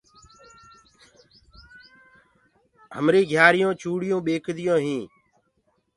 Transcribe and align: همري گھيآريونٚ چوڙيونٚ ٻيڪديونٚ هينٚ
همري 2.97 3.21
گھيآريونٚ 3.31 3.79
چوڙيونٚ 3.81 4.25
ٻيڪديونٚ 4.25 4.83
هينٚ 4.85 5.07